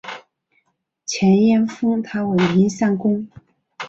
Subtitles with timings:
[1.05, 3.27] 前燕封他为岷山公。